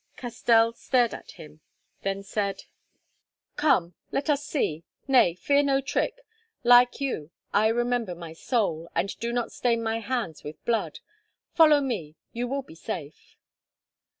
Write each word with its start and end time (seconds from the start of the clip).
Castell 0.17 0.73
stared 0.73 1.13
at 1.13 1.33
him, 1.33 1.61
then 2.01 2.23
said: 2.23 2.63
"Come, 3.55 3.93
let 4.11 4.31
us 4.31 4.43
see. 4.43 4.83
Nay, 5.07 5.35
fear 5.35 5.61
no 5.61 5.79
trick; 5.79 6.21
like 6.63 6.99
you 6.99 7.29
I 7.53 7.67
remember 7.67 8.15
my 8.15 8.33
soul, 8.33 8.89
and 8.95 9.15
do 9.19 9.31
not 9.31 9.51
stain 9.51 9.83
my 9.83 9.99
hands 9.99 10.43
with 10.43 10.65
blood. 10.65 11.01
Follow 11.53 11.81
me, 11.81 12.13
so 12.13 12.17
you 12.33 12.47
will 12.47 12.63
be 12.63 12.73
safe." 12.73 13.35